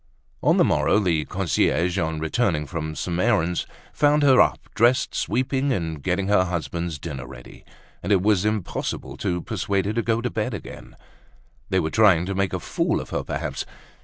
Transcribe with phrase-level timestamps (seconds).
[0.41, 5.71] On the morrow the concierge, on returning from some errand, found her up, dressed, sweeping
[5.71, 7.63] and getting her husband's dinner ready;
[8.01, 10.95] and it was impossible to persuade her to go to bed again.
[11.69, 13.63] They were trying to make a fool of her perhaps!